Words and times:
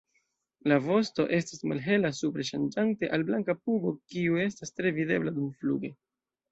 La 0.71 0.77
vosto 0.85 1.25
estas 1.39 1.61
malhela 1.73 2.11
supre 2.21 2.47
ŝanĝante 2.51 3.13
al 3.19 3.29
blanka 3.31 3.59
pugo 3.61 3.95
kiu 4.01 4.43
estas 4.49 4.79
tre 4.81 4.99
videbla 5.01 5.37
dumfluge. 5.41 5.99